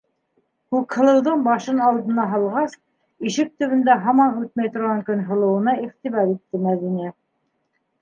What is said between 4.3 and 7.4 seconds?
үтмәй торған Көнһылыуына иғтибар итте Мәҙинә: